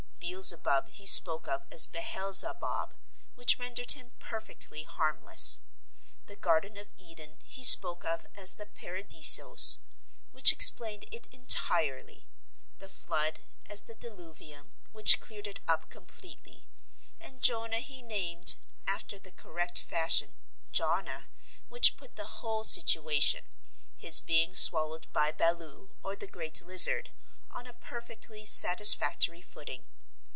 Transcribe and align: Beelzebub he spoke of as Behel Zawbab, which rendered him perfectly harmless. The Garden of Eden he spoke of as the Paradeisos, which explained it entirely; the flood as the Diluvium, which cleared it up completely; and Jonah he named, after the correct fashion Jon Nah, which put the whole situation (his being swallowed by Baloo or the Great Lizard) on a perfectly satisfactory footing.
Beelzebub 0.21 0.87
he 0.89 1.05
spoke 1.05 1.47
of 1.47 1.65
as 1.71 1.85
Behel 1.85 2.33
Zawbab, 2.33 2.95
which 3.35 3.59
rendered 3.59 3.91
him 3.91 4.13
perfectly 4.17 4.83
harmless. 4.83 5.61
The 6.25 6.35
Garden 6.35 6.77
of 6.77 6.89
Eden 6.97 7.39
he 7.43 7.63
spoke 7.63 8.05
of 8.05 8.25
as 8.35 8.53
the 8.55 8.65
Paradeisos, 8.65 9.79
which 10.31 10.51
explained 10.51 11.05
it 11.11 11.27
entirely; 11.31 12.27
the 12.79 12.89
flood 12.89 13.41
as 13.69 13.83
the 13.83 13.93
Diluvium, 13.93 14.71
which 14.93 15.19
cleared 15.19 15.45
it 15.47 15.59
up 15.67 15.89
completely; 15.89 16.67
and 17.19 17.43
Jonah 17.43 17.79
he 17.81 18.01
named, 18.01 18.55
after 18.87 19.19
the 19.19 19.31
correct 19.31 19.77
fashion 19.79 20.33
Jon 20.71 21.05
Nah, 21.05 21.23
which 21.67 21.97
put 21.97 22.15
the 22.15 22.39
whole 22.41 22.63
situation 22.63 23.45
(his 23.95 24.19
being 24.19 24.55
swallowed 24.55 25.07
by 25.13 25.31
Baloo 25.31 25.91
or 26.01 26.15
the 26.15 26.25
Great 26.27 26.61
Lizard) 26.61 27.11
on 27.51 27.67
a 27.67 27.73
perfectly 27.73 28.43
satisfactory 28.45 29.41
footing. 29.41 29.85